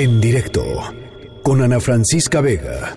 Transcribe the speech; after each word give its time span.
En 0.00 0.18
directo 0.18 0.64
con 1.42 1.60
Ana 1.60 1.78
Francisca 1.78 2.40
Vega. 2.40 2.96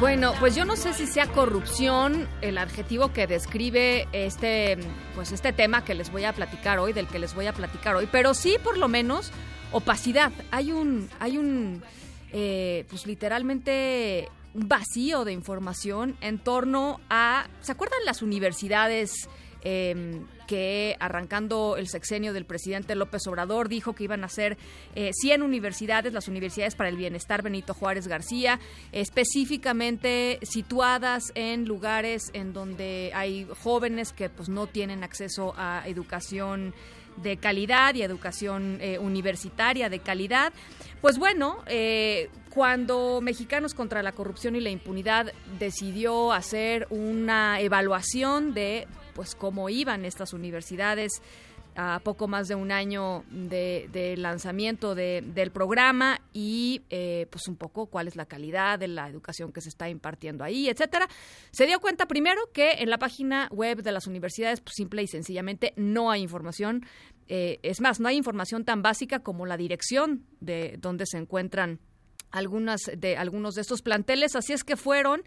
Bueno, 0.00 0.34
pues 0.38 0.54
yo 0.54 0.66
no 0.66 0.76
sé 0.76 0.92
si 0.92 1.06
sea 1.06 1.28
corrupción 1.28 2.28
el 2.42 2.58
adjetivo 2.58 3.10
que 3.10 3.26
describe 3.26 4.06
este, 4.12 4.76
pues 5.14 5.32
este 5.32 5.54
tema 5.54 5.82
que 5.82 5.94
les 5.94 6.12
voy 6.12 6.24
a 6.24 6.34
platicar 6.34 6.78
hoy, 6.78 6.92
del 6.92 7.06
que 7.06 7.18
les 7.18 7.34
voy 7.34 7.46
a 7.46 7.54
platicar 7.54 7.96
hoy, 7.96 8.06
pero 8.12 8.34
sí 8.34 8.58
por 8.62 8.76
lo 8.76 8.86
menos 8.86 9.32
opacidad. 9.72 10.30
Hay 10.50 10.72
un, 10.72 11.08
hay 11.20 11.38
un, 11.38 11.82
eh, 12.30 12.84
pues 12.90 13.06
literalmente 13.06 14.28
un 14.52 14.68
vacío 14.68 15.24
de 15.24 15.32
información 15.32 16.18
en 16.20 16.38
torno 16.38 17.00
a, 17.08 17.46
¿se 17.62 17.72
acuerdan 17.72 18.00
las 18.04 18.20
universidades? 18.20 19.26
Eh, 19.62 20.20
que 20.50 20.96
arrancando 20.98 21.76
el 21.76 21.86
sexenio 21.86 22.32
del 22.32 22.44
presidente 22.44 22.96
López 22.96 23.24
Obrador 23.28 23.68
dijo 23.68 23.94
que 23.94 24.02
iban 24.02 24.24
a 24.24 24.28
ser 24.28 24.58
100 24.94 25.12
eh, 25.40 25.44
universidades, 25.44 26.12
las 26.12 26.26
universidades 26.26 26.74
para 26.74 26.88
el 26.88 26.96
bienestar 26.96 27.42
Benito 27.42 27.72
Juárez 27.72 28.08
García, 28.08 28.58
específicamente 28.90 30.40
situadas 30.42 31.30
en 31.36 31.66
lugares 31.66 32.30
en 32.32 32.52
donde 32.52 33.12
hay 33.14 33.46
jóvenes 33.62 34.12
que 34.12 34.28
pues 34.28 34.48
no 34.48 34.66
tienen 34.66 35.04
acceso 35.04 35.54
a 35.56 35.84
educación 35.86 36.74
de 37.22 37.36
calidad 37.36 37.94
y 37.94 38.02
educación 38.02 38.78
eh, 38.80 38.98
universitaria 38.98 39.88
de 39.88 40.00
calidad. 40.00 40.52
Pues 41.00 41.16
bueno, 41.16 41.58
eh, 41.66 42.28
cuando 42.50 43.20
Mexicanos 43.20 43.74
contra 43.74 44.02
la 44.02 44.12
Corrupción 44.12 44.56
y 44.56 44.60
la 44.60 44.70
Impunidad 44.70 45.32
decidió 45.58 46.32
hacer 46.32 46.88
una 46.90 47.60
evaluación 47.60 48.52
de 48.52 48.88
pues 49.20 49.34
cómo 49.34 49.68
iban 49.68 50.06
estas 50.06 50.32
universidades 50.32 51.20
a 51.76 52.00
poco 52.02 52.26
más 52.26 52.48
de 52.48 52.54
un 52.54 52.72
año 52.72 53.22
de, 53.30 54.14
lanzamiento 54.16 54.94
del 54.94 55.50
programa 55.50 56.22
y 56.32 56.80
eh, 56.88 57.26
pues 57.28 57.46
un 57.46 57.56
poco 57.56 57.84
cuál 57.84 58.08
es 58.08 58.16
la 58.16 58.24
calidad 58.24 58.78
de 58.78 58.88
la 58.88 59.10
educación 59.10 59.52
que 59.52 59.60
se 59.60 59.68
está 59.68 59.90
impartiendo 59.90 60.42
ahí, 60.42 60.70
etcétera. 60.70 61.06
Se 61.50 61.66
dio 61.66 61.80
cuenta 61.80 62.06
primero 62.06 62.40
que 62.54 62.76
en 62.78 62.88
la 62.88 62.96
página 62.96 63.46
web 63.52 63.82
de 63.82 63.92
las 63.92 64.06
universidades 64.06 64.62
pues, 64.62 64.72
simple 64.74 65.02
y 65.02 65.06
sencillamente 65.06 65.74
no 65.76 66.10
hay 66.10 66.22
información. 66.22 66.86
Eh, 67.28 67.58
es 67.62 67.82
más, 67.82 68.00
no 68.00 68.08
hay 68.08 68.16
información 68.16 68.64
tan 68.64 68.80
básica 68.80 69.18
como 69.18 69.44
la 69.44 69.58
dirección 69.58 70.24
de 70.40 70.78
donde 70.78 71.04
se 71.04 71.18
encuentran 71.18 71.78
algunas 72.30 72.80
de 72.96 73.18
algunos 73.18 73.54
de 73.54 73.60
estos 73.60 73.82
planteles. 73.82 74.34
Así 74.34 74.54
es 74.54 74.64
que 74.64 74.76
fueron 74.78 75.24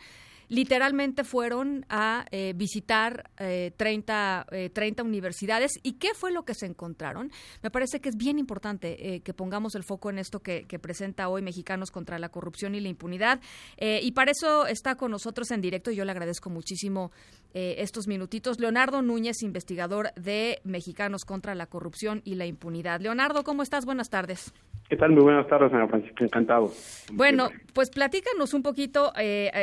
literalmente 0.50 1.24
fueron 1.24 1.86
a 1.90 2.26
eh, 2.32 2.54
visitar 2.56 3.30
eh, 3.40 3.72
30, 3.78 4.48
eh, 4.52 5.02
universidades. 5.04 5.80
¿Y 5.84 5.94
qué 5.94 6.14
fue 6.14 6.32
lo 6.32 6.44
que 6.44 6.54
se 6.54 6.66
encontraron? 6.66 7.32
Me 7.62 7.72
parece 7.72 8.00
que 8.00 8.10
es 8.10 8.18
bien 8.18 8.40
importante 8.40 9.16
eh, 9.16 9.22
que 9.22 9.34
pongamos 9.34 9.76
el 9.76 9.84
foco 9.84 10.10
en 10.10 10.20
esto 10.20 10.40
que, 10.40 10.64
presenta 10.84 11.30
hoy 11.30 11.42
Mexicanos 11.42 11.92
contra 11.92 12.20
la 12.20 12.30
corrupción 12.30 12.76
y 12.76 12.82
la 12.82 12.90
impunidad. 12.90 13.40
y 13.80 14.12
para 14.12 14.32
eso 14.32 14.66
está 14.66 14.96
con 14.96 15.12
nosotros 15.12 15.52
en 15.52 15.62
directo 15.62 15.92
y 15.92 15.96
yo 15.96 16.04
le 16.04 16.12
agradezco 16.12 16.50
muchísimo 16.50 17.12
estos 17.54 18.08
minutitos. 18.08 18.60
Leonardo 18.60 19.02
Núñez, 19.02 19.44
investigador 19.44 20.12
de 20.16 20.60
Mexicanos 20.64 21.26
contra 21.26 21.54
la 21.56 21.68
corrupción 21.68 22.22
y 22.26 22.36
la 22.36 22.48
impunidad. 22.48 23.00
Leonardo, 23.00 23.44
¿cómo 23.44 23.62
estás? 23.62 23.86
Buenas 23.86 24.10
tardes. 24.10 24.52
¿Qué 24.90 24.98
tal? 24.98 25.12
Muy 25.12 25.24
buenas 25.24 25.48
tardes, 25.48 25.72
Ana 25.72 25.88
Francisca. 25.88 26.26
Encantado. 26.26 26.72
Bueno, 27.14 27.50
pues 27.74 27.90
platícanos 27.92 28.54
un 28.54 28.64
poquito 28.64 29.14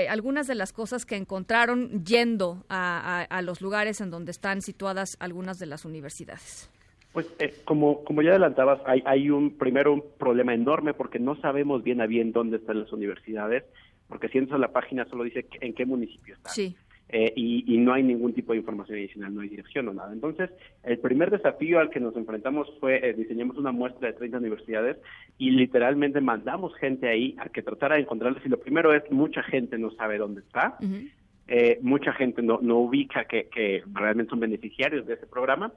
algunas 0.09 0.47
de 0.47 0.55
las 0.55 0.73
cosas 0.73 0.80
que 1.07 1.17
encontraron 1.17 2.05
yendo 2.05 2.65
a, 2.69 3.41
los 3.43 3.61
lugares 3.61 4.01
en 4.01 4.11
donde 4.11 4.31
están 4.31 4.63
situadas 4.63 5.17
algunas 5.21 5.59
de 5.59 5.67
las 5.67 5.85
universidades? 5.85 6.71
Pues 7.13 7.27
eh, 7.39 7.55
como, 7.65 8.05
como 8.05 8.23
ya 8.23 8.31
adelantabas, 8.31 8.81
hay, 8.87 9.03
hay 9.05 9.31
un 9.31 9.59
primero 9.59 9.93
un 9.93 10.05
problema 10.19 10.55
enorme 10.55 10.95
porque 10.95 11.19
no 11.19 11.37
sabemos 11.41 11.83
bien 11.83 12.01
a 12.01 12.07
bien 12.07 12.33
dónde 12.33 12.59
están 12.59 12.81
las 12.81 12.93
universidades, 12.93 13.65
porque 14.09 14.29
si 14.29 14.39
entras 14.39 14.57
a 14.57 14.61
la 14.61 14.73
página 14.73 15.05
solo 15.07 15.25
dice 15.25 15.47
en 15.61 15.75
qué 15.75 15.85
municipio 15.85 16.35
están. 16.35 16.53
Sí. 16.53 16.77
Eh, 17.13 17.33
y, 17.35 17.77
no 17.79 17.93
hay 17.93 18.05
ningún 18.05 18.35
tipo 18.35 18.53
de 18.53 18.59
información 18.59 18.99
adicional, 18.99 19.35
no 19.35 19.41
hay 19.41 19.49
dirección 19.49 19.89
o 19.89 19.93
nada. 19.93 20.13
Entonces, 20.13 20.51
el 20.85 20.99
primer 20.99 21.31
desafío 21.31 21.81
al 21.81 21.91
que 21.91 21.99
nos 21.99 22.15
enfrentamos 22.15 22.73
fue 22.79 23.01
eh, 23.05 23.15
diseñamos 23.15 23.57
una 23.57 23.73
muestra 23.73 24.09
de 24.09 24.15
30 24.15 24.39
universidades 24.39 24.97
y 25.37 25.51
literalmente 25.51 26.21
mandamos 26.21 26.73
gente 26.77 27.09
ahí 27.09 27.35
a 27.39 27.49
que 27.49 27.63
tratara 27.63 27.97
de 27.97 28.03
encontrarlas. 28.03 28.45
Y 28.47 28.49
lo 28.49 28.61
primero 28.61 28.95
es, 28.95 29.11
mucha 29.11 29.43
gente 29.43 29.77
no 29.77 29.91
sabe 29.93 30.19
dónde 30.19 30.43
está, 30.43 30.79
eh, 31.49 31.79
mucha 31.83 32.13
gente 32.13 32.43
no, 32.43 32.61
no 32.63 32.79
ubica 32.79 33.25
que, 33.25 33.49
que 33.49 33.83
realmente 33.93 34.31
son 34.31 34.39
beneficiarios 34.39 35.05
de 35.07 35.15
ese 35.15 35.27
programa. 35.27 35.73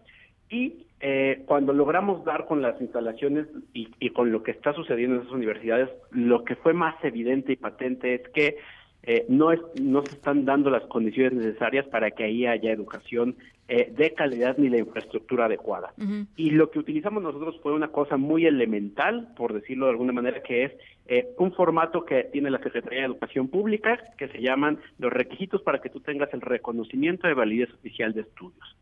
Y 0.52 0.86
eh, 1.00 1.42
cuando 1.48 1.74
logramos 1.74 2.24
dar 2.26 2.46
con 2.46 2.62
las 2.62 2.80
instalaciones 2.80 3.48
y, 3.74 3.90
y, 4.00 4.12
con 4.12 4.32
lo 4.32 4.44
que 4.44 4.52
está 4.52 4.74
sucediendo 4.74 5.16
en 5.16 5.22
esas 5.22 5.34
universidades, 5.34 5.90
lo 6.12 6.44
que 6.44 6.56
fue 6.58 6.74
más 6.74 6.96
evidente 7.04 7.54
y 7.54 7.56
patente 7.56 8.14
es 8.14 8.30
que 8.30 8.58
eh, 9.06 9.26
no, 9.28 9.52
es, 9.52 9.60
no 9.82 10.02
se 10.06 10.16
están 10.16 10.46
dando 10.46 10.70
las 10.70 10.84
condiciones 10.84 11.34
necesarias 11.34 11.86
para 11.88 12.12
que 12.12 12.24
ahí 12.24 12.46
haya 12.46 12.72
educación 12.72 13.36
eh, 13.68 13.92
de 13.96 14.14
calidad 14.14 14.58
ni 14.58 14.70
la 14.70 14.78
infraestructura 14.78 15.46
adecuada. 15.46 15.94
Y 16.36 16.52
lo 16.52 16.70
que 16.70 16.80
utilizamos 16.80 17.22
nosotros 17.22 17.60
fue 17.62 17.74
una 17.74 17.90
cosa 17.90 18.16
muy 18.16 18.46
elemental, 18.46 19.30
por 19.36 19.54
decirlo 19.54 19.86
de 19.86 19.92
alguna 19.92 20.14
manera, 20.14 20.42
que 20.42 20.66
es 20.66 20.72
eh, 21.08 21.28
un 21.38 21.54
formato 21.54 22.06
que 22.06 22.24
tiene 22.26 22.50
la 22.50 22.60
Secretaría 22.60 23.00
de 23.00 23.06
Educación 23.08 23.50
Pública, 23.50 24.00
que 24.18 24.30
se 24.30 24.42
llaman 24.42 24.80
los 25.00 25.12
requisitos 25.12 25.62
para 25.62 25.80
que 25.80 25.90
tú 25.90 26.00
tengas 26.00 26.34
el 26.34 26.42
reconocimiento 26.42 27.28
de 27.28 27.34
validez 27.34 27.74
oficial 27.74 28.14
de 28.14 28.22
estudios, 28.22 28.78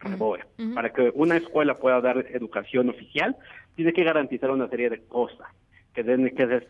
Para 0.76 0.94
que 0.94 1.12
una 1.16 1.38
escuela 1.38 1.76
pueda 1.76 2.00
dar 2.00 2.26
educación 2.32 2.90
oficial, 2.90 3.36
tiene 3.76 3.94
que 3.94 4.04
garantizar 4.04 4.52
una 4.52 4.68
serie 4.68 4.90
de 4.92 5.02
cosas 5.02 5.48
que 5.94 6.04
tiene 6.04 6.32
que 6.32 6.68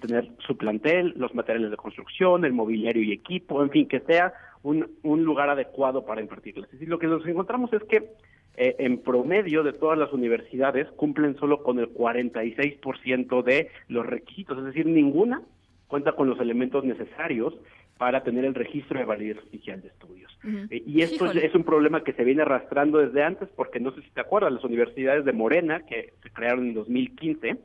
tener 0.00 0.28
su 0.38 0.56
plantel, 0.56 1.14
los 1.16 1.34
materiales 1.34 1.70
de 1.70 1.76
construcción, 1.76 2.44
el 2.44 2.52
mobiliario 2.52 3.02
y 3.02 3.12
equipo, 3.12 3.62
en 3.62 3.70
fin, 3.70 3.86
que 3.86 4.00
sea 4.00 4.32
un, 4.62 4.90
un 5.02 5.24
lugar 5.24 5.50
adecuado 5.50 6.04
para 6.04 6.20
impartirlas. 6.20 6.68
Y 6.80 6.86
lo 6.86 6.98
que 6.98 7.06
nos 7.06 7.26
encontramos 7.26 7.72
es 7.72 7.82
que 7.84 8.10
eh, 8.56 8.76
en 8.78 8.98
promedio 8.98 9.64
de 9.64 9.72
todas 9.72 9.98
las 9.98 10.12
universidades 10.12 10.88
cumplen 10.92 11.36
solo 11.36 11.62
con 11.62 11.80
el 11.80 11.92
46% 11.92 13.42
de 13.42 13.70
los 13.88 14.06
requisitos, 14.06 14.58
es 14.58 14.64
decir, 14.64 14.86
ninguna 14.86 15.42
cuenta 15.88 16.12
con 16.12 16.28
los 16.28 16.40
elementos 16.40 16.84
necesarios 16.84 17.54
para 17.98 18.22
tener 18.22 18.44
el 18.44 18.54
registro 18.54 18.98
de 18.98 19.04
validez 19.04 19.38
oficial 19.38 19.80
de 19.82 19.88
estudios. 19.88 20.36
Eh, 20.70 20.82
y 20.86 21.02
esto 21.02 21.30
es, 21.30 21.54
un 21.54 21.64
problema 21.64 22.04
que 22.04 22.12
se 22.12 22.22
viene 22.22 22.42
arrastrando 22.42 22.98
desde 22.98 23.22
antes, 23.22 23.48
porque 23.56 23.80
no 23.80 23.92
sé 23.92 24.02
si 24.02 24.10
te 24.10 24.20
acuerdas, 24.20 24.52
las 24.52 24.64
universidades 24.64 25.24
de 25.24 25.32
Morena, 25.32 25.80
que 25.80 26.12
se 26.22 26.30
crearon 26.30 26.68
en 26.68 26.74
2015, 26.74 27.56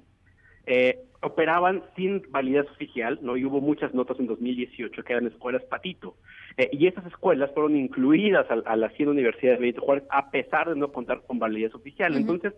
eh, 0.69 0.99
operaban 1.21 1.81
sin 1.95 2.21
validez 2.29 2.69
oficial, 2.69 3.19
¿no? 3.21 3.35
Y 3.35 3.43
hubo 3.43 3.59
muchas 3.59 3.93
notas 3.93 4.19
en 4.19 4.27
2018 4.27 5.03
que 5.03 5.13
eran 5.13 5.27
escuelas 5.27 5.63
patito. 5.63 6.15
Eh, 6.57 6.69
y 6.71 6.87
esas 6.87 7.05
escuelas 7.07 7.51
fueron 7.53 7.75
incluidas 7.75 8.45
a, 8.49 8.75
las 8.75 8.93
100 8.93 9.09
universidades 9.09 9.59
de 9.59 9.61
Benito 9.61 9.81
Juárez 9.81 10.03
a 10.09 10.29
pesar 10.29 10.69
de 10.69 10.75
no 10.75 10.91
contar 10.91 11.23
con 11.25 11.39
validez 11.39 11.73
oficial. 11.73 12.15
Entonces, 12.15 12.53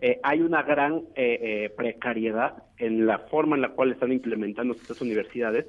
eh, 0.00 0.20
hay 0.22 0.40
una 0.40 0.62
gran 0.62 1.02
eh, 1.16 1.70
precariedad 1.76 2.62
en 2.78 3.06
la 3.06 3.18
forma 3.18 3.56
en 3.56 3.62
la 3.62 3.70
cual 3.70 3.92
están 3.92 4.12
implementando 4.12 4.74
estas 4.74 5.00
universidades. 5.00 5.66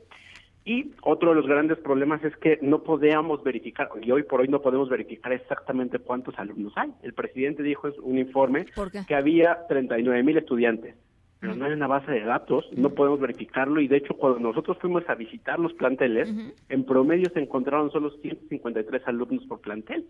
Y 0.63 0.91
otro 1.01 1.29
de 1.29 1.35
los 1.35 1.47
grandes 1.47 1.79
problemas 1.79 2.23
es 2.23 2.35
que 2.37 2.59
no 2.61 2.83
podíamos 2.83 3.41
verificar, 3.41 3.89
y 4.01 4.11
hoy 4.11 4.23
por 4.23 4.41
hoy 4.41 4.49
no 4.49 4.61
podemos 4.61 4.89
verificar 4.89 5.31
exactamente 5.31 5.97
cuántos 5.97 6.37
alumnos 6.37 6.73
hay. 6.75 6.91
El 7.03 7.13
presidente 7.13 7.63
dijo 7.63 7.87
en 7.87 7.93
un 8.01 8.17
informe 8.17 8.65
que 9.07 9.15
había 9.15 9.65
39 9.69 10.23
mil 10.23 10.37
estudiantes 10.37 10.95
pero 11.39 11.55
no 11.55 11.65
hay 11.65 11.73
una 11.73 11.87
base 11.87 12.11
de 12.11 12.21
datos, 12.21 12.65
no 12.75 12.89
podemos 12.89 13.19
verificarlo 13.19 13.79
y 13.79 13.87
de 13.87 13.97
hecho 13.97 14.15
cuando 14.15 14.39
nosotros 14.39 14.77
fuimos 14.79 15.07
a 15.07 15.15
visitar 15.15 15.59
los 15.59 15.73
planteles, 15.73 16.33
en 16.69 16.83
promedio 16.83 17.29
se 17.33 17.39
encontraron 17.39 17.91
solo 17.91 18.11
153 18.21 19.03
alumnos 19.07 19.45
por 19.45 19.61
plantel. 19.61 20.05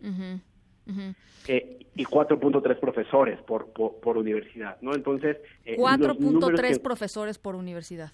Eh, 1.49 1.85
y 1.95 2.05
4.3 2.05 2.79
profesores 2.79 3.39
por, 3.41 3.71
por, 3.73 4.17
universidad, 4.17 4.77
¿no? 4.81 4.93
Entonces... 4.93 5.37
4.3 5.65 6.75
eh, 6.75 6.79
profesores 6.79 7.37
por 7.37 7.55
universidad. 7.55 8.11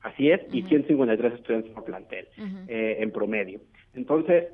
Así 0.00 0.30
es, 0.30 0.40
y 0.52 0.62
153 0.62 1.34
estudiantes 1.34 1.72
por 1.72 1.84
plantel 1.84 2.28
eh, 2.68 2.96
en 3.00 3.10
promedio. 3.10 3.60
Entonces, 3.94 4.46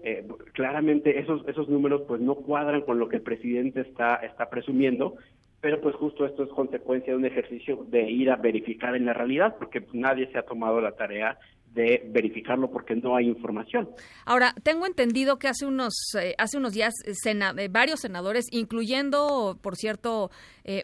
claramente 0.53 1.19
esos 1.19 1.49
esos 1.49 1.69
números 1.69 2.03
pues 2.07 2.21
no 2.21 2.35
cuadran 2.35 2.83
con 2.83 2.99
lo 2.99 3.09
que 3.09 3.17
el 3.17 3.23
presidente 3.23 3.81
está 3.81 4.17
está 4.17 4.51
presumiendo 4.51 5.17
pero 5.61 5.81
pues 5.81 5.95
justo 5.97 6.25
esto 6.25 6.45
es 6.45 6.51
consecuencia 6.51 7.13
de 7.13 7.19
un 7.19 7.27
ejercicio 7.27 7.85
de 7.89 8.11
ir 8.11 8.31
a 8.31 8.37
verificar 8.37 8.97
en 8.97 9.07
la 9.07 9.13
realidad, 9.13 9.57
porque 9.59 9.87
nadie 9.93 10.31
se 10.33 10.39
ha 10.39 10.43
tomado 10.43 10.81
la 10.81 10.93
tarea 10.93 11.39
de 11.73 12.03
verificarlo 12.07 12.71
porque 12.71 12.97
no 12.97 13.17
hay 13.17 13.29
información. 13.29 13.89
Ahora, 14.25 14.55
tengo 14.63 14.87
entendido 14.87 15.39
que 15.39 15.49
hace 15.49 15.67
unos 15.67 15.95
eh, 16.21 16.35
hace 16.37 16.59
unos 16.59 16.73
días 16.73 16.95
eh, 17.07 17.13
eh, 17.25 17.69
varios 17.71 18.01
senadores, 18.01 18.47
incluyendo, 18.51 19.59
por 19.61 19.77
cierto, 19.77 20.31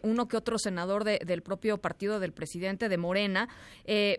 uno 0.03 0.27
que 0.27 0.35
otro 0.35 0.57
senador 0.57 1.05
del 1.05 1.41
propio 1.41 1.77
partido 1.77 2.19
del 2.19 2.33
presidente 2.33 2.89
de 2.89 2.97
Morena, 2.97 3.47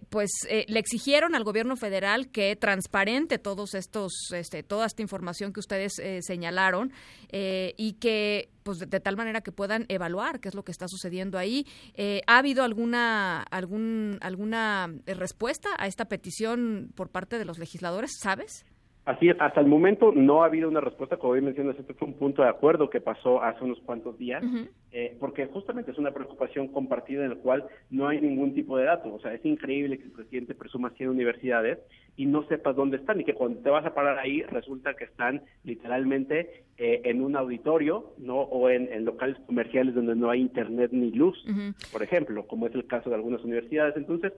pues 0.09 0.31
le 0.49 0.79
exigieron 0.79 1.35
al 1.35 1.45
gobierno 1.45 1.77
federal 1.77 2.31
que 2.31 2.57
transparente 2.57 3.37
todos 3.37 3.75
estos, 3.75 4.33
este, 4.33 4.63
toda 4.63 4.87
esta 4.87 5.03
información 5.03 5.53
que 5.53 5.61
ustedes 5.61 6.01
señalaron 6.21 6.91
y 7.31 7.97
que 8.01 8.49
pues 8.69 8.81
de, 8.81 9.01
tal 9.01 9.17
manera 9.17 9.41
que 9.41 9.51
puedan 9.51 9.87
evaluar 9.89 10.41
qué 10.41 10.51
es 10.51 10.55
lo 10.55 10.63
que 10.63 10.73
está 10.73 10.89
sucediendo 10.89 11.39
ahí. 11.39 11.67
Eh, 11.95 12.21
¿Ha 12.27 12.37
habido 12.37 12.65
alguna 12.65 13.41
algún 13.45 14.19
alguna 14.21 14.93
respuesta 15.07 15.71
a 15.79 15.87
esta 15.87 16.05
petición 16.05 16.93
por 16.95 17.09
parte 17.09 17.39
de 17.39 17.47
los 17.47 17.59
legisladores? 17.59 18.19
¿Sabes? 18.21 18.67
Así 19.09 19.31
es, 19.31 19.37
hasta 19.41 19.63
el 19.63 19.67
momento 19.67 20.13
no 20.13 20.43
ha 20.43 20.47
habido 20.49 20.69
una 20.69 20.83
respuesta, 20.83 21.17
como 21.17 21.33
bien 21.33 21.47
mencionas, 21.47 21.79
este 21.79 21.95
fue 21.95 22.09
un 22.09 22.13
punto 22.13 22.43
de 22.43 22.51
acuerdo 22.51 22.91
que 22.91 23.01
pasó 23.01 23.43
hace 23.43 23.65
unos 23.65 23.81
cuantos 23.81 24.19
días, 24.19 24.45
eh, 24.93 25.17
porque 25.19 25.47
justamente 25.47 25.93
es 25.93 25.97
una 25.97 26.11
preocupación 26.11 26.69
compartida 26.69 27.25
en 27.25 27.31
la 27.31 27.37
cual 27.37 27.65
no 27.89 28.07
hay 28.07 28.21
ningún 28.21 28.53
tipo 28.53 28.77
de 28.77 28.85
datos. 28.85 29.11
O 29.11 29.19
sea, 29.19 29.33
es 29.33 29.43
increíble 29.47 29.97
que 29.97 30.05
el 30.05 30.11
presidente 30.11 30.55
presuma 30.55 30.91
100 30.91 31.09
universidades 31.09 31.79
y 32.19 32.27
no 32.27 32.47
sepas 32.49 32.77
dónde 32.77 32.99
están 32.99 33.19
y 33.19 33.25
que 33.25 33.33
cuando 33.33 33.61
te 33.61 33.71
vas 33.71 33.87
a 33.87 33.95
parar 33.95 34.19
ahí 34.19 34.43
resulta 34.43 34.93
que 34.93 35.05
están 35.05 35.41
literalmente 35.65 36.65
eh, 36.77 37.01
en 37.05 37.23
un 37.23 37.35
auditorio 37.35 38.13
no 38.19 38.41
o 38.41 38.69
en, 38.69 39.07
locales 39.07 39.39
comerciales 39.47 39.95
donde 39.95 40.17
no 40.17 40.29
hay 40.29 40.43
internet 40.43 40.91
ni 40.93 41.13
luz, 41.13 41.43
por 41.91 42.03
ejemplo, 42.03 42.47
como 42.47 42.67
es 42.67 42.75
el 42.75 42.87
caso 42.87 43.09
de 43.09 43.17
algunas 43.17 43.43
universidades. 43.43 43.97
Entonces, 43.97 44.35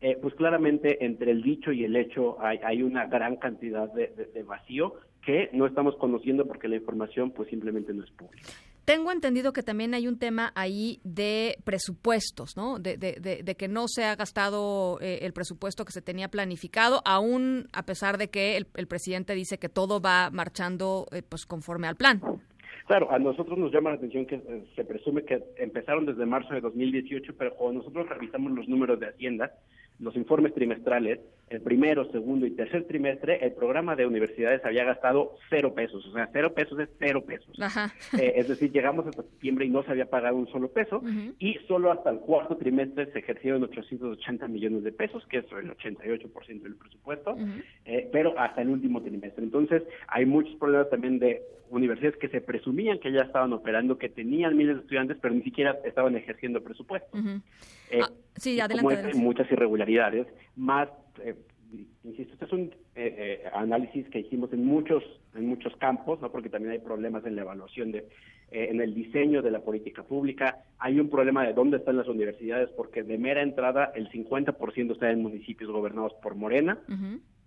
eh, 0.00 0.18
pues 0.20 0.34
claramente 0.34 1.04
entre 1.04 1.30
el 1.30 1.42
dicho 1.42 1.72
y 1.72 1.84
el 1.84 1.96
hecho 1.96 2.36
hay, 2.40 2.82
una 2.82 3.06
gran 3.06 3.36
cantidad 3.36 3.90
de, 3.92 4.42
vacío 4.42 4.94
que 5.24 5.48
no 5.52 5.66
estamos 5.66 5.96
conociendo 5.96 6.46
porque 6.46 6.68
la 6.68 6.76
información 6.76 7.30
pues 7.30 7.48
simplemente 7.48 7.94
no 7.94 8.04
es 8.04 8.10
pública. 8.10 8.48
Tengo 8.84 9.10
entendido 9.12 9.54
que 9.54 9.62
también 9.62 9.94
hay 9.94 10.06
un 10.06 10.18
tema 10.18 10.52
ahí 10.54 11.00
de 11.04 11.56
presupuestos, 11.64 12.54
¿no? 12.54 12.78
De, 12.78 13.56
que 13.56 13.68
no 13.68 13.88
se 13.88 14.04
ha 14.04 14.14
gastado 14.14 14.98
eh, 15.00 15.20
el 15.22 15.32
presupuesto 15.32 15.86
que 15.86 15.92
se 15.92 16.02
tenía 16.02 16.28
planificado, 16.28 17.00
aún 17.06 17.68
a 17.72 17.84
pesar 17.84 18.18
de 18.18 18.28
que 18.28 18.58
el, 18.58 18.86
presidente 18.86 19.34
dice 19.34 19.56
que 19.56 19.70
todo 19.70 20.02
va 20.02 20.28
marchando 20.30 21.06
eh, 21.12 21.22
pues 21.26 21.46
conforme 21.46 21.86
al 21.86 21.96
plan. 21.96 22.20
Claro, 22.86 23.10
a 23.10 23.18
nosotros 23.18 23.56
nos 23.56 23.72
llama 23.72 23.90
la 23.90 23.96
atención 23.96 24.26
que 24.26 24.66
se 24.76 24.84
presume 24.84 25.24
que 25.24 25.42
empezaron 25.56 26.04
desde 26.04 26.26
marzo 26.26 26.52
de 26.52 26.60
2018, 26.60 27.34
pero 27.38 27.54
cuando 27.54 27.80
nosotros 27.80 28.06
revisamos 28.10 28.52
los 28.52 28.68
números 28.68 29.00
de 29.00 29.06
Hacienda, 29.06 29.54
los 30.00 30.16
informes 30.16 30.54
trimestrales, 30.54 31.20
el 31.50 31.60
primero, 31.60 32.10
segundo 32.10 32.46
y 32.46 32.50
tercer 32.50 32.86
trimestre, 32.86 33.44
el 33.44 33.52
programa 33.52 33.94
de 33.94 34.06
universidades 34.06 34.64
había 34.64 34.84
gastado 34.84 35.36
cero 35.50 35.74
pesos. 35.74 36.04
O 36.06 36.12
sea, 36.12 36.28
cero 36.32 36.52
pesos 36.54 36.78
es 36.80 36.88
cero 36.98 37.24
pesos. 37.24 37.56
Eh, 38.18 38.34
es 38.36 38.48
decir, 38.48 38.72
llegamos 38.72 39.06
hasta 39.06 39.22
septiembre 39.22 39.66
y 39.66 39.70
no 39.70 39.82
se 39.82 39.90
había 39.90 40.08
pagado 40.08 40.36
un 40.36 40.48
solo 40.48 40.68
peso. 40.68 41.02
Y 41.38 41.54
solo 41.68 41.92
hasta 41.92 42.10
el 42.10 42.18
cuarto 42.18 42.56
trimestre 42.56 43.10
se 43.12 43.18
ejercieron 43.18 43.62
880 43.64 44.48
millones 44.48 44.84
de 44.84 44.92
pesos, 44.92 45.24
que 45.26 45.38
es 45.38 45.44
el 45.52 45.70
88% 45.76 46.62
del 46.62 46.76
presupuesto, 46.76 47.36
eh, 47.84 48.08
pero 48.12 48.38
hasta 48.38 48.62
el 48.62 48.70
último 48.70 49.02
trimestre. 49.02 49.44
Entonces, 49.44 49.82
hay 50.08 50.26
muchos 50.26 50.54
problemas 50.56 50.90
también 50.90 51.18
de 51.18 51.42
universidades 51.70 52.16
que 52.18 52.28
se 52.28 52.40
presumían 52.40 52.98
que 52.98 53.12
ya 53.12 53.22
estaban 53.22 53.52
operando, 53.52 53.98
que 53.98 54.08
tenían 54.08 54.56
miles 54.56 54.76
de 54.76 54.82
estudiantes, 54.82 55.16
pero 55.20 55.34
ni 55.34 55.42
siquiera 55.42 55.78
estaban 55.84 56.16
ejerciendo 56.16 56.62
presupuesto. 56.62 57.16
Eh, 57.90 58.00
ah, 58.02 58.10
sí, 58.36 58.60
adelante. 58.60 59.14
muchas 59.14 59.50
irregularidades, 59.50 59.83
más, 60.56 60.88
eh, 61.22 61.34
insisto, 62.04 62.34
este 62.34 62.44
es 62.44 62.52
un 62.52 62.74
eh, 62.94 63.44
análisis 63.52 64.08
que 64.08 64.20
hicimos 64.20 64.52
en 64.52 64.64
muchos 64.64 65.02
en 65.34 65.46
muchos 65.48 65.74
campos, 65.76 66.20
no 66.20 66.30
porque 66.30 66.48
también 66.48 66.72
hay 66.72 66.78
problemas 66.78 67.26
en 67.26 67.34
la 67.34 67.42
evaluación 67.42 67.90
de 67.90 68.08
en 68.50 68.80
el 68.80 68.94
diseño 68.94 69.42
de 69.42 69.50
la 69.50 69.60
política 69.60 70.04
pública, 70.04 70.58
hay 70.78 71.00
un 71.00 71.10
problema 71.10 71.44
de 71.44 71.54
dónde 71.54 71.78
están 71.78 71.96
las 71.96 72.06
universidades, 72.06 72.70
porque 72.76 73.02
de 73.02 73.18
mera 73.18 73.42
entrada 73.42 73.90
el 73.96 74.08
50% 74.10 74.92
está 74.92 75.10
en 75.10 75.22
municipios 75.22 75.70
gobernados 75.72 76.12
por 76.22 76.36
Morena, 76.36 76.78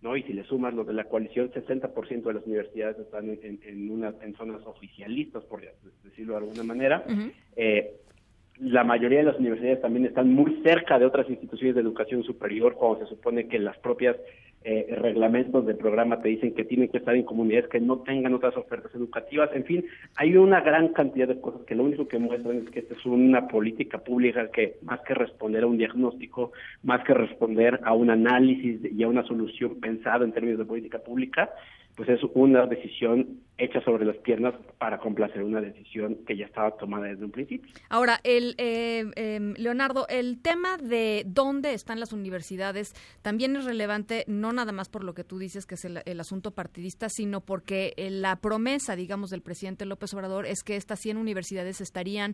¿no? 0.01 0.16
Y 0.16 0.24
si 0.24 0.33
le 0.33 0.44
sumas 0.44 0.74
lo 0.74 0.83
de 0.83 0.94
la 0.94 1.06
coalición, 1.06 1.51
60% 1.51 2.24
de 2.24 2.33
las 2.33 2.45
universidades 2.45 3.00
están 3.00 3.30
en, 3.30 3.60
en, 3.63 3.90
una, 3.90 4.13
en 4.22 4.36
zonas 4.36 4.62
oficialistas, 4.66 5.44
por 5.45 5.62
decirlo 6.04 6.33
de 6.33 6.40
alguna 6.40 6.63
manera. 6.63 7.04
eh, 7.56 7.96
la 8.59 8.83
mayoría 8.83 9.19
de 9.19 9.25
las 9.25 9.39
universidades 9.39 9.81
también 9.81 10.06
están 10.06 10.33
muy 10.33 10.62
cerca 10.63 10.98
de 10.98 11.06
otras 11.06 11.30
instituciones 11.30 11.75
de 11.75 11.81
educación 11.81 12.24
superior, 12.24 12.75
cuando 12.75 13.06
se 13.06 13.15
supone 13.15 13.48
que 13.48 13.59
las 13.59 13.77
propias 13.77 14.15
eh, 14.63 14.95
reglamentos 15.00 15.65
del 15.65 15.77
programa 15.77 16.19
te 16.21 16.30
dicen 16.30 16.54
que 16.54 16.65
tienen 16.65 16.89
que 16.89 16.98
estar 16.98 17.15
en 17.15 17.24
comunidades 17.24 17.69
que 17.69 17.80
no 17.80 18.00
tengan 18.00 18.33
otras 18.33 18.57
ofertas 18.57 18.94
educativas. 18.95 19.50
En 19.54 19.63
fin, 19.63 19.86
hay 20.15 20.36
una 20.36 20.62
gran 20.62 20.89
cantidad 20.89 21.27
de 21.27 21.39
cosas 21.39 21.62
que 21.62 21.75
lo 21.75 21.83
único 21.83 22.07
que 22.07 22.19
muestran 22.19 22.57
es 22.57 22.69
que 22.71 22.80
esta 22.80 22.95
es 22.95 23.06
una 23.06 23.48
política 23.48 24.00
pública 24.00 24.50
que 24.51 24.77
más 24.81 25.00
que 25.01 25.13
responder 25.13 25.63
a 25.63 25.68
un 25.68 25.77
diagnóstico, 25.77 26.51
más 26.83 27.04
que 27.06 27.13
responder 27.13 27.80
a 27.83 27.94
un 27.94 28.09
análisis 28.09 28.81
y 28.92 29.04
a 29.04 29.07
una 29.07 29.24
solución 29.24 29.80
pensada 29.80 30.25
en 30.25 30.33
términos 30.33 30.59
de 30.59 30.65
política 30.65 31.00
pública, 31.00 31.50
pues 31.97 32.09
es 32.09 32.21
una 32.35 32.67
decisión 32.67 33.41
hecha 33.57 33.81
sobre 33.81 34.05
las 34.05 34.17
piernas 34.17 34.53
para 34.77 34.99
complacer 34.99 35.41
una 35.41 35.59
decisión 35.59 36.19
que 36.27 36.38
ya 36.38 36.45
estaba 36.45 36.77
tomada 36.77 37.07
desde 37.07 37.25
un 37.25 37.31
principio. 37.31 37.73
Ahora, 37.89 38.19
el 38.23 38.53
eh, 38.59 39.05
em, 39.15 39.55
Leonardo, 39.57 40.05
el 40.07 40.39
tema 40.39 40.77
de 40.77 41.23
dónde 41.25 41.73
están 41.73 41.99
las 41.99 42.13
universidades 42.13 42.94
también 43.23 43.55
es 43.55 43.65
relevante, 43.65 44.25
no 44.27 44.53
nada 44.53 44.71
más 44.73 44.89
por 44.89 45.03
lo 45.03 45.15
que 45.15 45.23
tú 45.23 45.39
dices 45.39 45.65
que 45.65 45.73
es 45.73 45.85
el, 45.85 46.19
asunto 46.19 46.51
partidista, 46.51 47.09
sino 47.09 47.41
porque 47.41 47.94
eh, 47.97 48.11
la 48.11 48.35
promesa, 48.35 48.95
digamos, 48.95 49.31
del 49.31 49.41
presidente 49.41 49.88
López 49.88 50.13
Obrador 50.13 50.45
es 50.45 50.61
que 50.63 50.75
estas 50.75 50.99
100 50.99 51.17
universidades 51.17 51.81
estarían 51.81 52.33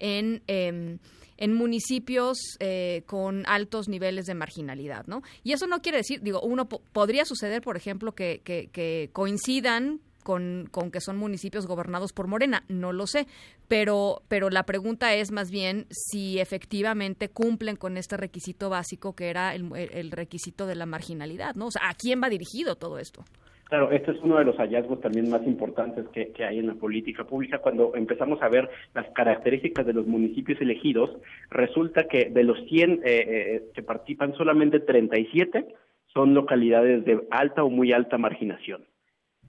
en, 0.00 0.42
em, 0.46 0.98
en 1.40 1.54
municipios 1.54 2.38
eh, 2.60 3.02
con 3.06 3.44
altos 3.46 3.88
niveles 3.88 4.26
de 4.26 4.34
marginalidad, 4.34 5.06
¿no? 5.06 5.22
Y 5.42 5.52
eso 5.52 5.66
no 5.66 5.80
quiere 5.80 5.98
decir, 5.98 6.20
digo, 6.22 6.40
uno 6.42 6.68
podría 6.68 7.24
suceder, 7.24 7.62
por 7.62 7.76
ejemplo, 7.76 8.12
que, 8.12 8.42
que, 8.44 9.10
coincidan 9.12 10.00
con, 10.22 10.68
con, 10.70 10.90
que 10.90 11.00
son 11.00 11.16
municipios 11.16 11.66
gobernados 11.66 12.12
por 12.12 12.26
Morena, 12.26 12.62
no 12.68 12.92
lo 12.92 13.06
sé, 13.06 13.26
pero, 13.68 14.22
pero 14.28 14.50
la 14.50 14.64
pregunta 14.64 15.14
es 15.14 15.30
más 15.30 15.50
bien 15.50 15.86
si 15.90 16.38
efectivamente 16.38 17.30
cumplen 17.30 17.76
con 17.76 17.96
este 17.96 18.18
requisito 18.18 18.68
básico 18.68 19.14
que 19.14 19.30
era 19.30 19.54
el, 19.54 19.74
el 19.74 20.10
requisito 20.10 20.66
de 20.66 20.74
la 20.74 20.84
marginalidad, 20.84 21.54
¿no? 21.54 21.68
O 21.68 21.70
sea, 21.70 21.88
¿a 21.88 21.94
quién 21.94 22.22
va 22.22 22.28
dirigido 22.28 22.76
todo 22.76 22.98
esto? 22.98 23.24
Claro, 23.70 23.92
este 23.92 24.10
es 24.10 24.18
uno 24.24 24.36
de 24.36 24.44
los 24.44 24.56
hallazgos 24.56 25.00
también 25.00 25.30
más 25.30 25.46
importantes 25.46 26.04
que, 26.08 26.44
hay 26.44 26.58
en 26.58 26.66
la 26.66 26.74
política 26.74 27.22
pública. 27.22 27.58
Cuando 27.58 27.92
empezamos 27.94 28.42
a 28.42 28.48
ver 28.48 28.68
las 28.94 29.08
características 29.10 29.86
de 29.86 29.92
los 29.92 30.08
municipios 30.08 30.60
elegidos, 30.60 31.08
resulta 31.50 32.08
que 32.08 32.30
de 32.30 32.42
los 32.42 32.58
100 32.68 32.90
eh, 32.90 33.00
eh, 33.04 33.62
que 33.72 33.84
participan, 33.84 34.34
solamente 34.34 34.80
37 34.80 35.68
son 36.12 36.34
localidades 36.34 37.04
de 37.04 37.20
alta 37.30 37.62
o 37.62 37.70
muy 37.70 37.92
alta 37.92 38.18
marginación. 38.18 38.82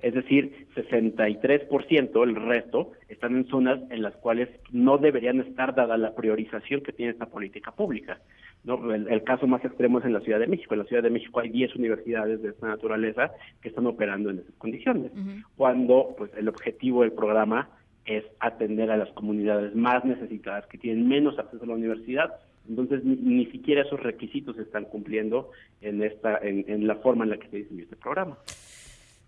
Es 0.02 0.14
decir, 0.16 0.68
63%, 0.76 2.24
el 2.24 2.36
resto, 2.36 2.92
están 3.08 3.36
en 3.36 3.48
zonas 3.48 3.80
en 3.92 4.02
las 4.02 4.16
cuales 4.16 4.50
no 4.72 4.98
deberían 4.98 5.40
estar 5.42 5.76
dada 5.76 5.98
la 5.98 6.16
priorización 6.16 6.82
que 6.82 6.92
tiene 6.92 7.12
esta 7.12 7.28
política 7.28 7.72
pública. 7.72 8.20
¿no? 8.64 8.94
El, 8.94 9.24
caso 9.24 9.48
más 9.48 9.64
extremo 9.64 10.00
es 10.00 10.06
en 10.06 10.14
la 10.14 10.22
Ciudad 10.22 10.40
de 10.40 10.48
México. 10.48 10.74
En 10.74 10.80
la 10.80 10.86
Ciudad 10.86 11.04
de 11.04 11.10
México 11.10 11.40
hay 11.40 11.50
10 11.50 11.76
universidades 11.76 12.42
de 12.42 12.50
esta 12.50 12.68
naturaleza 12.68 13.32
que 13.62 13.70
están 13.70 13.86
operando 13.86 14.30
en 14.30 14.40
esas 14.40 14.56
condiciones, 14.56 15.12
cuando 15.56 16.16
pues 16.18 16.32
el 16.36 16.48
objetivo 16.48 17.02
del 17.02 17.12
programa 17.12 17.70
es 18.06 18.24
atender 18.40 18.90
a 18.90 18.98
las 18.98 19.10
comunidades 19.12 19.76
más 19.76 20.04
necesitadas 20.04 20.66
que 20.68 20.80
tienen 20.80 21.08
menos 21.08 21.38
acceso 21.38 21.64
a 21.64 21.68
la 21.68 21.76
universidad. 21.76 22.34
Entonces 22.68 23.04
ni, 23.04 23.46
siquiera 23.48 23.82
esos 23.82 24.00
requisitos 24.00 24.56
se 24.56 24.64
están 24.64 24.86
cumpliendo 24.86 25.52
en 25.82 26.04
esta 26.04 26.38
en, 26.38 26.66
en 26.68 26.88
la 26.88 26.96
forma 26.96 27.24
en 27.24 27.32
la 27.32 27.38
que 27.38 27.48
se 27.50 27.58
diseñó 27.58 27.84
este 27.84 27.96
programa. 27.96 28.38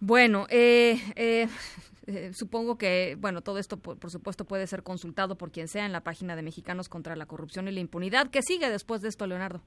Bueno, 0.05 0.47
eh, 0.49 0.97
eh, 1.15 1.47
eh, 2.07 2.33
supongo 2.33 2.77
que, 2.77 3.15
bueno, 3.21 3.39
todo 3.39 3.57
esto, 3.57 3.77
por, 3.77 4.09
supuesto, 4.09 4.43
puede 4.43 4.67
ser 4.67 4.83
consultado 4.83 5.37
por 5.37 5.49
quien 5.49 5.69
sea 5.69 5.85
en 5.85 5.93
la 5.93 6.01
página 6.01 6.35
de 6.35 6.41
Mexicanos 6.41 6.89
contra 6.89 7.15
la 7.15 7.25
Corrupción 7.25 7.69
y 7.69 7.71
la 7.71 7.79
Impunidad. 7.79 8.29
¿Qué 8.29 8.41
sigue 8.41 8.69
después 8.69 9.01
de 9.01 9.07
esto, 9.07 9.25
Leonardo? 9.27 9.61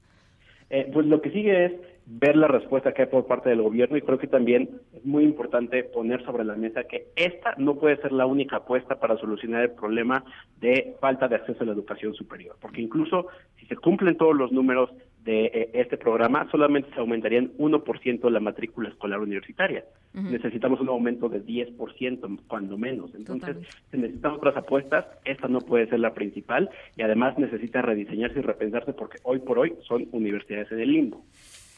pues 0.91 1.05
lo 1.05 1.21
que 1.21 1.31
sigue 1.31 1.65
es 1.65 1.71
ver 2.05 2.35
la 2.35 2.49
respuesta 2.49 2.93
que 2.93 3.03
hay 3.03 3.07
por 3.07 3.25
parte 3.25 3.49
del 3.49 3.61
gobierno 3.61 3.95
y 3.95 4.01
creo 4.01 4.17
que 4.17 4.27
también 4.27 4.69
es 4.93 5.05
muy 5.05 5.23
importante 5.23 5.81
poner 5.85 6.21
sobre 6.25 6.43
la 6.43 6.57
mesa 6.57 6.83
que 6.83 7.07
esta 7.15 7.53
no 7.57 7.75
puede 7.75 7.95
ser 8.01 8.11
la 8.11 8.25
única 8.25 8.57
apuesta 8.57 8.99
para 8.99 9.17
solucionar 9.17 9.61
el 9.61 9.71
problema 9.71 10.25
de 10.59 10.97
falta 10.99 11.29
de 11.29 11.37
acceso 11.37 11.63
a 11.63 11.67
la 11.67 11.71
educación 11.71 12.13
superior, 12.15 12.57
porque 12.59 12.81
incluso 12.81 13.27
si 13.55 13.65
se 13.65 13.77
cumplen 13.77 14.17
todos 14.17 14.35
los 14.35 14.51
números 14.51 14.89
de 15.27 15.45
eh, 15.47 15.69
este 15.73 15.97
programa, 15.97 16.47
solamente 16.49 16.89
se 16.93 17.01
aumentarían 17.01 17.51
1% 17.57 18.29
la 18.31 18.39
matrícula 18.39 18.87
escolar 18.87 19.19
universitaria. 19.19 19.83
Necesitamos 20.13 20.79
un 20.79 20.87
aumento 20.87 21.27
de 21.29 21.43
10%, 21.45 22.39
cuando 22.47 22.77
menos. 22.77 23.13
Entonces, 23.13 23.57
si 23.91 23.97
necesitamos 23.97 24.39
otras 24.39 24.57
apuestas, 24.57 25.05
esta 25.25 25.47
no 25.47 25.59
puede 25.59 25.87
ser 25.87 25.99
la 25.99 26.13
principal 26.13 26.69
y 26.95 27.01
además 27.03 27.37
necesita 27.37 27.81
rediseñarse 27.81 28.39
y 28.39 28.41
repensarse 28.41 28.93
porque 28.93 29.19
hoy 29.23 29.39
por 29.39 29.59
hoy 29.59 29.75
son 29.85 30.07
universidades 30.13 30.71
en 30.71 30.79
el 30.79 30.91
limbo, 30.91 31.23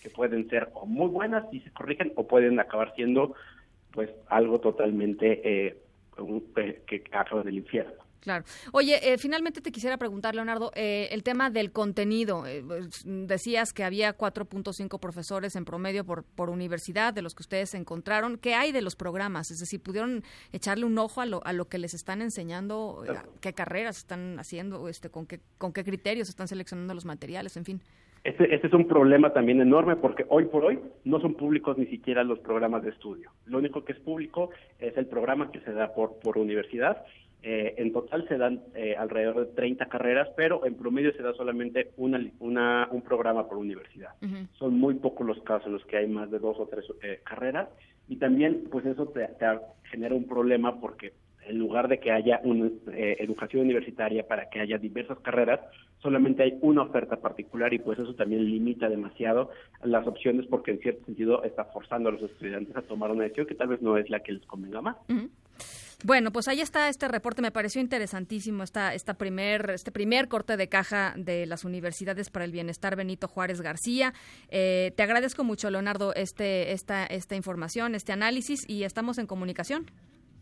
que 0.03 0.09
pueden 0.09 0.47
ser 0.47 0.69
o 0.73 0.85
muy 0.85 1.09
buenas 1.09 1.49
si 1.49 1.59
se 1.61 1.71
corrigen 1.71 2.13
o 2.15 2.27
pueden 2.27 2.59
acabar 2.59 2.93
siendo 2.95 3.33
pues 3.91 4.11
algo 4.27 4.59
totalmente 4.59 5.41
eh, 5.43 5.77
que 6.85 7.03
acaba 7.11 7.41
del 7.43 7.57
infierno. 7.57 8.08
Claro. 8.19 8.43
Oye, 8.73 8.99
eh, 9.01 9.17
finalmente 9.17 9.61
te 9.61 9.71
quisiera 9.71 9.97
preguntar, 9.97 10.35
Leonardo, 10.35 10.71
eh, 10.75 11.07
el 11.11 11.23
tema 11.23 11.49
del 11.49 11.71
contenido. 11.71 12.45
Eh, 12.45 12.63
pues, 12.65 13.03
decías 13.05 13.73
que 13.73 13.83
había 13.83 14.17
4.5 14.17 14.99
profesores 14.99 15.55
en 15.55 15.65
promedio 15.65 16.03
por, 16.03 16.23
por 16.23 16.49
universidad, 16.49 17.13
de 17.13 17.21
los 17.21 17.33
que 17.33 17.43
ustedes 17.43 17.73
encontraron. 17.75 18.37
¿Qué 18.37 18.55
hay 18.55 18.71
de 18.71 18.81
los 18.81 18.95
programas? 18.95 19.51
Es 19.51 19.59
decir, 19.59 19.81
¿pudieron 19.81 20.23
echarle 20.51 20.85
un 20.85 20.97
ojo 20.97 21.21
a 21.21 21.25
lo, 21.25 21.45
a 21.45 21.53
lo 21.53 21.65
que 21.65 21.77
les 21.77 21.93
están 21.93 22.21
enseñando? 22.21 23.03
¿Qué 23.41 23.53
carreras 23.53 23.97
están 23.97 24.37
haciendo? 24.39 24.89
Este, 24.89 25.09
con, 25.09 25.25
qué, 25.25 25.39
¿Con 25.57 25.71
qué 25.71 25.83
criterios 25.83 26.29
están 26.29 26.47
seleccionando 26.47 26.93
los 26.93 27.05
materiales? 27.05 27.55
En 27.57 27.65
fin. 27.65 27.81
Este, 28.23 28.53
este, 28.53 28.67
es 28.67 28.73
un 28.73 28.87
problema 28.87 29.31
también 29.31 29.61
enorme 29.61 29.95
porque 29.95 30.25
hoy 30.27 30.45
por 30.45 30.65
hoy 30.65 30.79
no 31.05 31.21
son 31.21 31.35
públicos 31.35 31.77
ni 31.77 31.85
siquiera 31.85 32.23
los 32.23 32.39
programas 32.39 32.83
de 32.83 32.89
estudio. 32.89 33.31
Lo 33.45 33.59
único 33.59 33.85
que 33.85 33.93
es 33.93 33.99
público 33.99 34.49
es 34.79 34.97
el 34.97 35.05
programa 35.05 35.51
que 35.51 35.61
se 35.61 35.71
da 35.71 35.93
por, 35.93 36.19
por 36.19 36.37
universidad 36.37 37.05
eh, 37.41 37.75
en 37.77 37.93
total 37.93 38.27
se 38.27 38.37
dan 38.37 38.61
eh, 38.75 38.95
alrededor 38.97 39.47
de 39.47 39.53
30 39.53 39.85
carreras, 39.85 40.27
pero 40.35 40.65
en 40.65 40.75
promedio 40.75 41.13
se 41.13 41.23
da 41.23 41.33
solamente 41.33 41.91
una, 41.95 42.19
una 42.39 42.89
un 42.91 43.01
programa 43.01 43.47
por 43.47 43.57
universidad. 43.57 44.09
Son 44.57 44.77
muy 44.77 44.95
pocos 44.95 45.25
los 45.25 45.41
casos 45.43 45.67
en 45.67 45.73
los 45.73 45.85
que 45.85 45.97
hay 45.97 46.07
más 46.07 46.29
de 46.31 46.39
dos 46.39 46.59
o 46.59 46.67
tres 46.67 46.83
eh, 47.01 47.21
carreras 47.23 47.69
y 48.09 48.17
también 48.17 48.65
pues 48.69 48.85
eso 48.85 49.07
te, 49.07 49.29
genera 49.83 50.15
un 50.15 50.27
problema 50.27 50.81
porque 50.81 51.13
en 51.47 51.57
lugar 51.57 51.87
de 51.87 51.99
que 51.99 52.11
haya 52.11 52.41
una 52.43 52.69
educación 52.85 53.63
universitaria 53.63 54.27
para 54.27 54.49
que 54.49 54.59
haya 54.59 54.77
diversas 54.77 55.17
carreras, 55.19 55.61
solamente 55.99 56.43
hay 56.43 56.57
una 56.61 56.83
oferta 56.83 57.15
particular 57.15 57.73
y 57.73 57.79
pues 57.79 57.97
eso 57.97 58.13
también 58.13 58.45
limita 58.45 58.89
demasiado 58.89 59.49
las 59.83 60.05
opciones 60.05 60.45
porque 60.47 60.71
en 60.71 60.79
cierto 60.79 61.05
sentido 61.05 61.43
está 61.43 61.63
forzando 61.65 62.09
a 62.09 62.11
los 62.11 62.21
estudiantes 62.21 62.75
a 62.75 62.81
tomar 62.81 63.11
una 63.11 63.23
decisión 63.23 63.47
que 63.47 63.55
tal 63.55 63.69
vez 63.69 63.81
no 63.81 63.97
es 63.97 64.09
la 64.09 64.19
que 64.19 64.33
les 64.33 64.45
convenga 64.45 64.81
más. 64.81 64.97
Bueno, 66.05 66.31
pues 66.31 66.47
ahí 66.47 66.61
está 66.61 66.87
este 66.87 67.09
reporte, 67.09 67.41
me 67.41 67.51
pareció 67.51 67.81
interesantísimo 67.81 68.63
esta, 68.63 68.93
esta 68.93 69.15
primer, 69.15 69.69
este 69.71 69.91
primer 69.91 70.29
corte 70.29 70.55
de 70.55 70.69
caja 70.69 71.13
de 71.17 71.45
las 71.45 71.65
universidades 71.65 72.29
para 72.29 72.45
el 72.45 72.53
bienestar 72.53 72.95
Benito 72.95 73.27
Juárez 73.27 73.59
García. 73.59 74.13
Eh, 74.47 74.93
te 74.95 75.03
agradezco 75.03 75.43
mucho, 75.43 75.69
Leonardo, 75.69 76.15
este, 76.15 76.71
esta, 76.71 77.05
esta 77.05 77.35
información, 77.35 77.95
este 77.95 78.13
análisis 78.13 78.61
y 78.65 78.83
estamos 78.85 79.17
en 79.17 79.27
comunicación. 79.27 79.91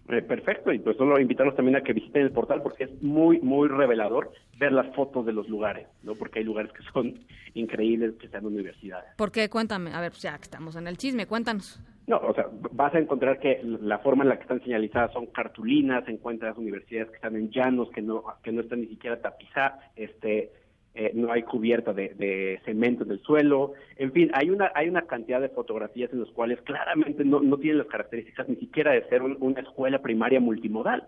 Eh, 0.10 0.22
perfecto, 0.22 0.72
y 0.72 0.80
pues 0.80 0.96
solo 0.96 1.20
invitarlos 1.20 1.56
también 1.56 1.76
a 1.76 1.82
que 1.82 1.92
visiten 1.92 2.22
el 2.22 2.32
portal 2.32 2.62
porque 2.62 2.86
es 2.86 3.04
muy, 3.04 3.42
muy 3.42 3.68
revelador 3.68 4.32
ver 4.58 4.72
las 4.72 4.96
fotos 4.96 5.26
de 5.26 5.34
los 5.34 5.50
lugares, 5.50 5.88
¿no? 6.04 6.16
Porque 6.16 6.40
hay 6.40 6.46
lugares 6.46 6.72
que 6.72 6.84
son 6.94 7.14
increíbles, 7.56 8.14
que 8.16 8.30
sean 8.30 8.46
universidades. 8.46 9.16
¿Por 9.18 9.34
qué? 9.34 9.50
Cuéntame, 9.50 9.92
a 9.94 10.00
ver, 10.00 10.12
pues 10.12 10.22
ya 10.22 10.38
que 10.38 10.44
estamos 10.44 10.78
en 10.78 10.88
el 10.88 10.98
chisme, 10.98 11.28
cuéntanos. 11.28 11.82
No, 12.08 12.20
o 12.20 12.34
sea, 12.34 12.46
vas 12.72 12.96
a 12.96 13.00
encontrar 13.00 13.38
que 13.38 13.60
la 13.64 14.00
forma 14.00 14.24
en 14.24 14.30
la 14.30 14.38
que 14.38 14.44
están 14.44 14.64
señalizadas 14.64 15.12
son 15.12 15.26
cartulinas, 15.26 16.08
encuentras 16.08 16.58
universidades 16.58 17.10
que 17.10 17.18
están 17.18 17.36
en 17.36 17.52
llanos, 17.52 17.90
que 17.92 18.02
no, 18.02 18.24
que 18.42 18.54
no 18.54 18.62
están 18.62 18.80
ni 18.80 18.88
siquiera 18.88 19.20
tapizadas, 19.20 19.74
este, 19.98 20.54
eh, 21.00 21.12
no 21.14 21.32
hay 21.32 21.44
cubierta 21.44 21.94
de, 21.94 22.60
cemento 22.66 23.04
en 23.04 23.12
el 23.12 23.22
suelo, 23.22 23.74
en 23.98 24.12
fin, 24.12 24.32
hay 24.34 24.50
una, 24.50 24.72
hay 24.74 24.90
una 24.90 25.04
cantidad 25.04 25.40
de 25.40 25.50
fotografías 25.50 26.12
en 26.12 26.22
las 26.22 26.30
cuales 26.30 26.60
claramente 26.62 27.24
no, 27.24 27.40
no 27.40 27.58
tienen 27.58 27.78
las 27.78 27.88
características 27.88 28.50
ni 28.50 28.56
siquiera 28.56 28.94
de 28.94 29.08
ser 29.08 29.22
una 29.22 29.62
escuela 29.62 30.02
primaria 30.02 30.40
multimodal. 30.40 31.08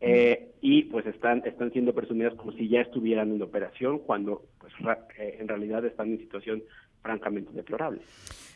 Eh, 0.00 0.50
y 0.60 0.82
pues 0.84 1.06
están 1.06 1.42
están 1.44 1.70
siendo 1.70 1.94
presumidas 1.94 2.34
como 2.34 2.50
si 2.50 2.68
ya 2.68 2.80
estuvieran 2.80 3.30
en 3.30 3.40
operación 3.40 4.00
cuando 4.00 4.42
pues 4.58 4.72
eh, 5.16 5.36
en 5.38 5.46
realidad 5.46 5.84
están 5.84 6.10
en 6.10 6.18
situación 6.18 6.64
francamente 7.00 7.52
deplorable. 7.52 8.00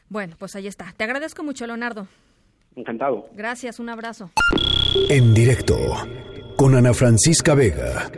Bueno, 0.09 0.35
pues 0.37 0.57
ahí 0.57 0.67
está. 0.67 0.93
Te 0.97 1.05
agradezco 1.05 1.45
mucho, 1.45 1.65
Leonardo. 1.69 2.09
Encantado. 2.75 3.29
Gracias, 3.37 3.79
un 3.79 3.89
abrazo. 3.89 4.33
En 5.09 5.33
directo 5.33 5.77
con 6.57 6.75
Ana 6.75 6.93
Francisca 6.93 7.55
Vega. 7.55 8.11